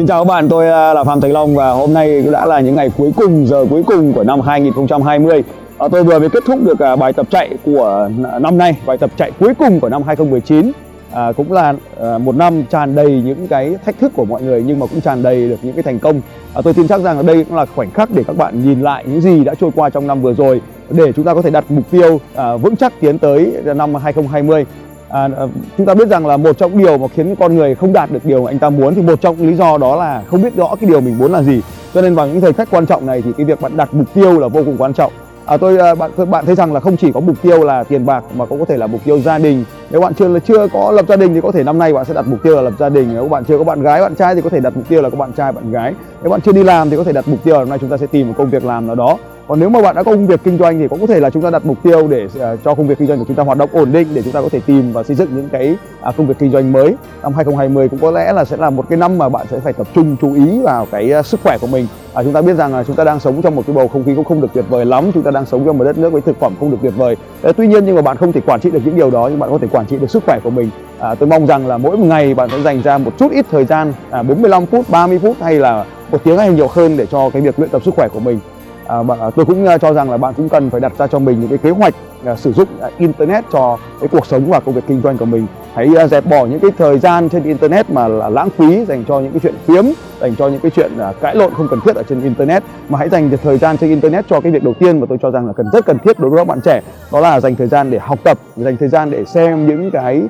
[0.00, 2.60] Xin chào các bạn, tôi à, là Phạm Thành Long và hôm nay đã là
[2.60, 5.44] những ngày cuối cùng, giờ cuối cùng của năm 2020.
[5.78, 8.10] À, tôi vừa mới kết thúc được à, bài tập chạy của
[8.40, 10.72] năm nay, bài tập chạy cuối cùng của năm 2019.
[11.12, 14.62] À, cũng là à, một năm tràn đầy những cái thách thức của mọi người
[14.66, 16.20] nhưng mà cũng tràn đầy được những cái thành công.
[16.54, 19.04] À, tôi tin chắc rằng đây cũng là khoảnh khắc để các bạn nhìn lại
[19.06, 20.60] những gì đã trôi qua trong năm vừa rồi
[20.90, 24.64] để chúng ta có thể đặt mục tiêu à, vững chắc tiến tới năm 2020.
[25.10, 25.46] À, à,
[25.78, 28.24] chúng ta biết rằng là một trong điều mà khiến con người không đạt được
[28.24, 30.74] điều mà anh ta muốn thì một trong lý do đó là không biết rõ
[30.80, 31.60] cái điều mình muốn là gì.
[31.94, 34.14] Cho nên vào những thời khắc quan trọng này thì cái việc bạn đặt mục
[34.14, 35.12] tiêu là vô cùng quan trọng.
[35.46, 38.06] À, tôi à, bạn bạn thấy rằng là không chỉ có mục tiêu là tiền
[38.06, 40.68] bạc mà cũng có thể là mục tiêu gia đình nếu bạn chưa là chưa
[40.72, 42.62] có lập gia đình thì có thể năm nay bạn sẽ đặt mục tiêu là
[42.62, 43.08] lập gia đình.
[43.12, 45.10] Nếu bạn chưa có bạn gái bạn trai thì có thể đặt mục tiêu là
[45.10, 45.94] có bạn trai bạn gái.
[46.22, 47.90] Nếu bạn chưa đi làm thì có thể đặt mục tiêu là hôm nay chúng
[47.90, 49.18] ta sẽ tìm một công việc làm nào đó.
[49.50, 51.30] Còn nếu mà bạn đã có công việc kinh doanh thì cũng có thể là
[51.30, 53.42] chúng ta đặt mục tiêu để ờ, cho công việc kinh doanh của chúng ta
[53.42, 55.76] hoạt động ổn định để chúng ta có thể tìm và xây dựng những cái
[56.00, 56.96] à, công việc kinh doanh mới.
[57.22, 59.72] Năm 2020 cũng có lẽ là sẽ là một cái năm mà bạn sẽ phải
[59.72, 61.86] tập trung chú ý vào cái à, sức khỏe của mình.
[62.14, 64.04] À, chúng ta biết rằng là chúng ta đang sống trong một cái bầu không
[64.04, 65.10] khí cũng không được tuyệt vời lắm.
[65.14, 67.16] Chúng ta đang sống trong một đất nước với thực phẩm không được tuyệt vời.
[67.56, 69.50] Tuy nhiên nhưng mà bạn không thể quản trị được những điều đó nhưng bạn
[69.50, 70.70] có thể quản trị được sức khỏe của mình.
[71.00, 73.46] À, tôi mong rằng là mỗi một ngày bạn sẽ dành ra một chút ít
[73.50, 77.06] thời gian à, 45 phút 30 phút hay là một tiếng hay nhiều hơn để
[77.06, 78.40] cho cái việc luyện tập sức khỏe của mình.
[78.86, 81.18] À, à tôi cũng à, cho rằng là bạn cũng cần phải đặt ra cho
[81.18, 84.60] mình những cái kế hoạch À, sử dụng à, internet cho cái cuộc sống và
[84.60, 85.46] công việc kinh doanh của mình.
[85.74, 89.04] Hãy à, dẹp bỏ những cái thời gian trên internet mà là lãng phí dành
[89.08, 89.84] cho những cái chuyện phiếm
[90.20, 92.62] dành cho những cái chuyện cãi lộn không cần thiết ở trên internet.
[92.88, 95.30] Mà hãy dành thời gian trên internet cho cái việc đầu tiên mà tôi cho
[95.30, 96.80] rằng là cần rất cần thiết đối với các bạn trẻ
[97.12, 100.22] đó là dành thời gian để học tập dành thời gian để xem những cái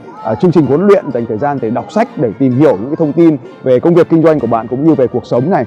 [0.43, 2.97] chương trình huấn luyện dành thời gian để đọc sách để tìm hiểu những cái
[2.97, 5.65] thông tin về công việc kinh doanh của bạn cũng như về cuộc sống này.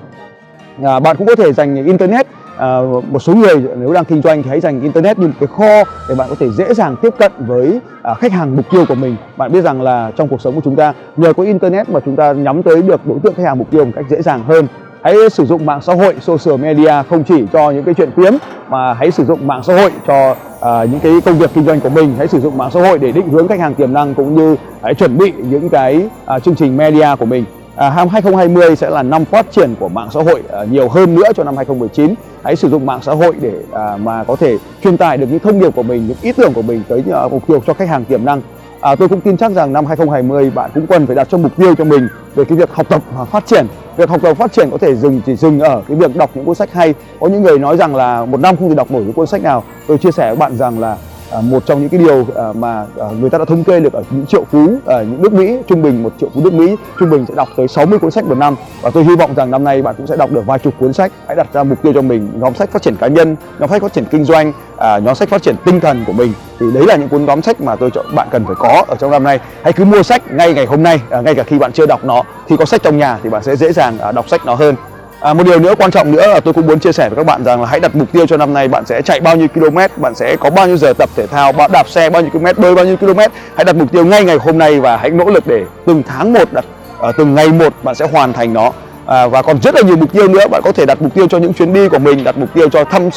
[0.83, 2.27] À, bạn cũng có thể dành internet
[2.63, 2.81] à,
[3.11, 5.91] một số người nếu đang kinh doanh thì hãy dành internet như một cái kho
[6.09, 8.95] để bạn có thể dễ dàng tiếp cận với à, khách hàng mục tiêu của
[8.95, 9.15] mình.
[9.37, 12.15] Bạn biết rằng là trong cuộc sống của chúng ta nhờ có internet mà chúng
[12.15, 14.67] ta nhắm tới được đối tượng khách hàng mục tiêu một cách dễ dàng hơn.
[15.03, 18.33] Hãy sử dụng mạng xã hội social media không chỉ cho những cái chuyện phiếm
[18.69, 21.79] mà hãy sử dụng mạng xã hội cho à, những cái công việc kinh doanh
[21.79, 22.13] của mình.
[22.17, 24.55] Hãy sử dụng mạng xã hội để định hướng khách hàng tiềm năng cũng như
[24.81, 27.45] hãy chuẩn bị những cái à, chương trình media của mình.
[27.75, 31.33] À, 2020 sẽ là năm phát triển của mạng xã hội à, nhiều hơn nữa
[31.35, 32.13] cho năm 2019.
[32.43, 35.39] Hãy sử dụng mạng xã hội để à, mà có thể truyền tải được những
[35.39, 37.89] thông điệp của mình, những ý tưởng của mình tới à, mục tiêu cho khách
[37.89, 38.41] hàng tiềm năng.
[38.81, 41.51] À, tôi cũng tin chắc rằng năm 2020 bạn cũng cần phải đặt cho mục
[41.57, 43.67] tiêu cho mình về cái việc học tập và phát triển.
[43.97, 46.45] Việc học tập phát triển có thể dừng chỉ dừng ở cái việc đọc những
[46.45, 46.93] cuốn sách hay.
[47.19, 49.41] Có những người nói rằng là một năm không thể đọc nổi những cuốn sách
[49.41, 49.63] nào.
[49.87, 50.97] Tôi chia sẻ với bạn rằng là
[51.33, 53.93] À, một trong những cái điều à, mà à, người ta đã thống kê được
[53.93, 56.75] ở những triệu phú ở những nước Mỹ trung bình một triệu phú nước Mỹ
[56.99, 58.55] trung bình sẽ đọc tới 60 cuốn sách một năm.
[58.81, 60.93] Và tôi hy vọng rằng năm nay bạn cũng sẽ đọc được vài chục cuốn
[60.93, 61.11] sách.
[61.27, 63.81] Hãy đặt ra mục tiêu cho mình nhóm sách phát triển cá nhân nhóm sách
[63.81, 66.33] phát triển kinh doanh nhóm sách phát triển tinh thần của mình.
[66.59, 68.95] Thì đấy là những cuốn nhóm sách mà tôi chọn bạn cần phải có ở
[68.99, 69.39] trong năm nay.
[69.63, 72.23] Hãy cứ mua sách ngay ngày hôm nay ngay cả khi bạn chưa đọc nó.
[72.47, 74.75] Khi có sách trong nhà thì bạn sẽ dễ dàng đọc sách nó hơn.
[75.23, 77.25] À, một điều nữa quan trọng nữa là tôi cũng muốn chia sẻ với các
[77.25, 79.47] bạn rằng là hãy đặt mục tiêu cho năm nay bạn sẽ chạy bao nhiêu
[79.47, 82.31] km, bạn sẽ có bao nhiêu giờ tập thể thao, bạn đạp xe bao nhiêu
[82.31, 83.19] km, bơi bao nhiêu km.
[83.55, 86.33] Hãy đặt mục tiêu ngay ngày hôm nay và hãy nỗ lực để từng tháng
[86.33, 86.65] một đặt
[86.99, 88.71] ở từng ngày một bạn sẽ hoàn thành nó.
[89.05, 91.27] À, và còn rất là nhiều mục tiêu nữa bạn có thể đặt mục tiêu
[91.27, 93.09] cho những chuyến đi của mình đặt mục tiêu cho thăm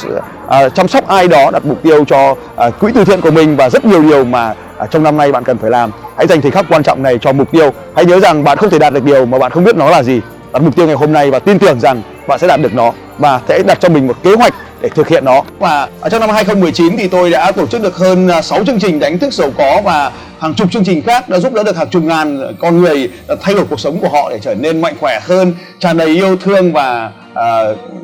[0.48, 3.56] à, chăm sóc ai đó đặt mục tiêu cho à, quỹ từ thiện của mình
[3.56, 6.40] và rất nhiều điều mà à, trong năm nay bạn cần phải làm hãy dành
[6.40, 8.92] thời khắc quan trọng này cho mục tiêu hãy nhớ rằng bạn không thể đạt
[8.92, 10.20] được điều mà bạn không biết nó là gì
[10.52, 12.92] đặt mục tiêu ngày hôm nay và tin tưởng rằng bạn sẽ đạt được nó
[13.18, 15.42] và sẽ đặt cho mình một kế hoạch để thực hiện nó.
[15.58, 18.78] Và ở trong năm 2019 thì tôi đã tổ chức được hơn à, 6 chương
[18.78, 21.76] trình đánh thức giàu có và hàng chục chương trình khác đã giúp đỡ được
[21.76, 23.10] hàng chục ngàn con người
[23.42, 26.36] thay đổi cuộc sống của họ để trở nên mạnh khỏe hơn, tràn đầy yêu
[26.36, 27.60] thương và à,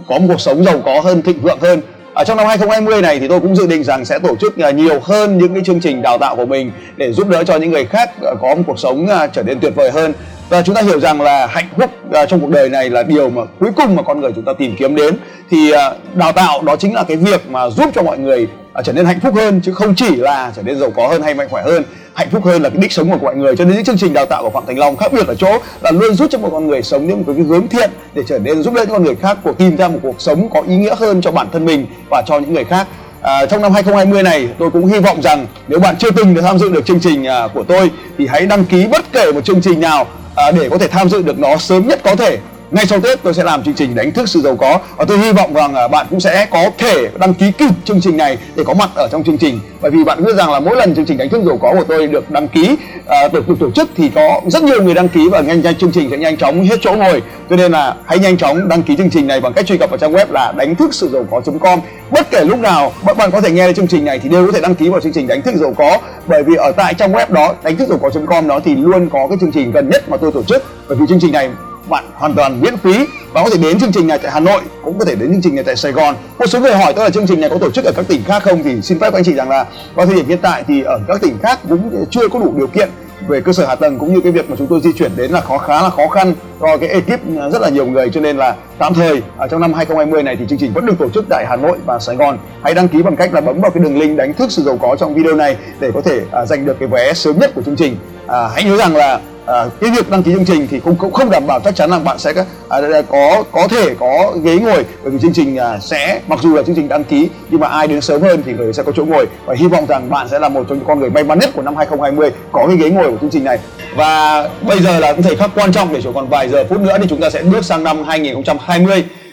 [0.09, 1.81] có một cuộc sống giàu có hơn, thịnh vượng hơn.
[2.15, 4.71] Ở trong năm 2020 này thì tôi cũng dự định rằng sẽ tổ chức à,
[4.71, 7.71] nhiều hơn những cái chương trình đào tạo của mình để giúp đỡ cho những
[7.71, 10.13] người khác à, có một cuộc sống trở nên tuyệt vời hơn
[10.49, 13.31] và chúng ta hiểu rằng là hạnh phúc à, trong cuộc đời này là điều
[13.31, 15.17] mà cuối cùng mà con người chúng ta tìm kiếm đến.
[15.51, 18.83] Thì à, đào tạo đó chính là cái việc mà giúp cho mọi người à,
[18.83, 21.35] trở nên hạnh phúc hơn chứ không chỉ là trở nên giàu có hơn hay
[21.35, 21.85] mạnh khỏe hơn.
[22.15, 23.57] Hạnh phúc hơn là cái đích sống của mọi người.
[23.57, 25.59] Cho nên những chương trình đào tạo của phạm thành long khác biệt ở chỗ
[25.81, 28.63] là luôn giúp cho một con người sống những cái hướng thiện để trở nên
[28.63, 30.95] giúp đỡ những con người khác của tìm ra một cuộc sống có ý nghĩa
[30.95, 32.87] hơn cho bản thân mình và cho những người khác.
[33.23, 36.41] À, trong năm 2020 này tôi cũng hy vọng rằng nếu bạn chưa từng được
[36.41, 39.45] tham dự được chương trình à, của tôi thì hãy đăng ký bất kể một
[39.45, 40.07] chương trình nào
[40.37, 42.39] À, để có thể tham dự được nó sớm nhất có thể
[42.73, 44.79] ngay sau Tết tôi sẽ làm chương trình đánh thức sự giàu có.
[44.97, 48.01] Và tôi hy vọng rằng à, bạn cũng sẽ có thể đăng ký kịp chương
[48.01, 49.61] trình này để có mặt ở trong chương trình.
[49.81, 51.85] Bởi vì bạn biết rằng là mỗi lần chương trình đánh thức giàu có của
[51.89, 52.77] tôi được đăng ký
[53.07, 55.75] à, được, được tổ chức thì có rất nhiều người đăng ký và nhanh nhanh
[55.75, 57.23] chương trình sẽ nhanh chóng hết chỗ ngồi.
[57.51, 59.91] Cho nên là hãy nhanh chóng đăng ký chương trình này bằng cách truy cập
[59.91, 61.81] vào trang web là đánh thức sự giàu có.com
[62.11, 64.47] bất kể lúc nào bạn bạn có thể nghe được chương trình này thì đều
[64.47, 65.99] có thể đăng ký vào chương trình đánh thức giàu có.
[66.27, 69.27] Bởi vì ở tại trong web đó đánh thức giàu có.com đó thì luôn có
[69.29, 70.65] cái chương trình gần nhất mà tôi tổ chức.
[70.89, 71.51] Bởi vì chương trình này
[71.93, 74.61] bạn hoàn toàn miễn phí và có thể đến chương trình này tại Hà Nội,
[74.85, 76.15] cũng có thể đến chương trình này tại Sài Gòn.
[76.39, 78.23] Một số người hỏi tôi là chương trình này có tổ chức ở các tỉnh
[78.25, 80.83] khác không thì xin phép anh chị rằng là vào thời điểm hiện tại thì
[80.83, 82.89] ở các tỉnh khác cũng chưa có đủ điều kiện
[83.29, 85.31] về cơ sở hạ tầng cũng như cái việc mà chúng tôi di chuyển đến
[85.31, 87.21] là khó, khá là khó khăn do cái ekip
[87.53, 90.45] rất là nhiều người cho nên là tạm thời ở trong năm 2020 này thì
[90.49, 92.39] chương trình vẫn được tổ chức tại Hà Nội và Sài Gòn.
[92.63, 94.77] Hãy đăng ký bằng cách là bấm vào cái đường link đánh thức sự giàu
[94.77, 97.63] có trong video này để có thể à, giành được cái vé sớm nhất của
[97.63, 97.97] chương trình.
[98.27, 101.13] À, hãy nhớ rằng là à, cái việc đăng ký chương trình thì cũng cũng
[101.13, 102.33] không đảm bảo chắc chắn là bạn sẽ
[102.69, 106.55] à, có có thể có ghế ngồi bởi vì chương trình à, sẽ mặc dù
[106.55, 108.93] là chương trình đăng ký nhưng mà ai đến sớm hơn thì người sẽ có
[108.97, 109.27] chỗ ngồi.
[109.47, 111.51] Và hy vọng rằng bạn sẽ là một trong những con người may mắn nhất
[111.55, 113.59] của năm 2020 có cái ghế ngồi của chương trình này.
[113.97, 116.81] Và bây giờ là cũng thời khắc quan trọng để chỉ còn vài giờ phút
[116.81, 118.72] nữa thì chúng ta sẽ bước sang năm 2020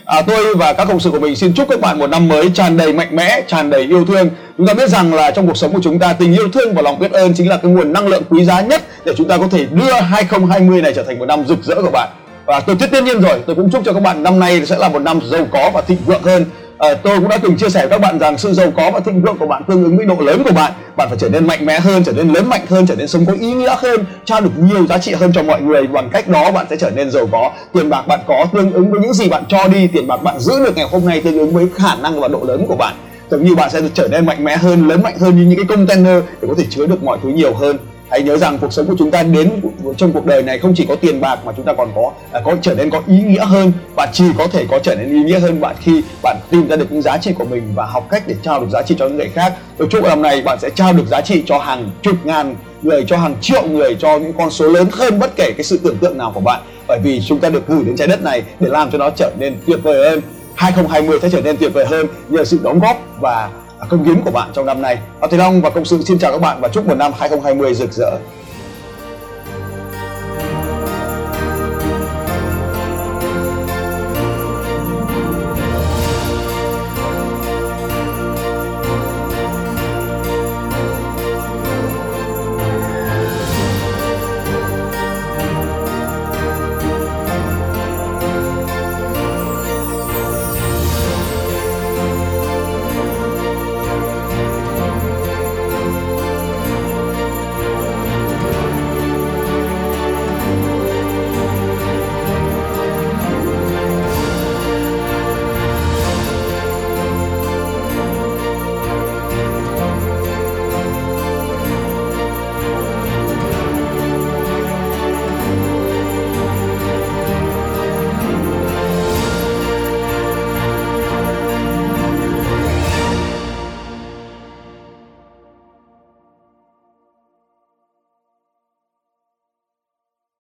[0.09, 2.49] À, tôi và các cộng sự của mình xin chúc các bạn một năm mới
[2.53, 4.29] tràn đầy mạnh mẽ, tràn đầy yêu thương.
[4.57, 6.81] Chúng ta biết rằng là trong cuộc sống của chúng ta tình yêu thương và
[6.81, 9.37] lòng biết ơn chính là cái nguồn năng lượng quý giá nhất để chúng ta
[9.37, 12.09] có thể đưa 2020 này trở thành một năm rực rỡ của bạn.
[12.45, 14.89] Và tôi tất nhiên rồi, tôi cũng chúc cho các bạn năm nay sẽ là
[14.89, 16.45] một năm giàu có và thịnh vượng hơn
[16.79, 18.99] à, tôi cũng đã từng chia sẻ với các bạn rằng sự giàu có và
[18.99, 20.71] thịnh vượng của bạn tương ứng với độ lớn của bạn.
[20.97, 23.25] Bạn phải trở nên mạnh mẽ hơn trở nên lớn mạnh hơn trở nên sống
[23.25, 25.87] có ý nghĩa hơn trao được nhiều giá trị hơn cho mọi người.
[25.87, 27.51] Bằng cách đó bạn sẽ trở nên giàu có.
[27.73, 29.87] Tiền bạc bạn có tương ứng với những gì bạn cho đi.
[29.87, 32.39] Tiền bạc bạn giữ được ngày hôm nay tương ứng với khả năng và độ
[32.47, 32.95] lớn của bạn.
[33.31, 35.77] Giống như bạn sẽ trở nên mạnh mẽ hơn lớn mạnh hơn như những cái
[35.77, 37.77] container để có thể chứa được mọi thứ nhiều hơn
[38.09, 39.51] hãy nhớ rằng cuộc sống của chúng ta đến
[39.97, 42.41] trong cuộc đời này không chỉ có tiền bạc mà chúng ta còn có à,
[42.45, 45.23] có trở nên có ý nghĩa hơn và chỉ có thể có trở nên ý
[45.23, 48.07] nghĩa hơn bạn khi bạn tìm ra được những giá trị của mình và học
[48.09, 49.53] cách để trao được giá trị cho những người khác.
[49.77, 53.03] Tôi chúc năm này bạn sẽ trao được giá trị cho hàng chục ngàn người,
[53.07, 55.97] cho hàng triệu người, cho những con số lớn hơn bất kể cái sự tưởng
[55.97, 56.61] tượng nào của bạn.
[56.87, 59.31] Bởi vì chúng ta được gửi đến trái đất này để làm cho nó trở
[59.39, 60.21] nên tuyệt vời hơn.
[60.55, 63.49] 2020 sẽ trở nên tuyệt vời hơn nhờ sự đóng góp và
[63.89, 64.97] công hiến của bạn trong năm nay.
[65.29, 67.93] Thầy Long và Công sự xin chào các bạn và chúc một năm 2020 rực
[67.93, 68.11] rỡ.